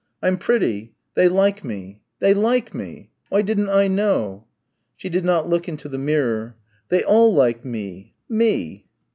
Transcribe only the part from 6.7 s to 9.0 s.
"They all like me, me."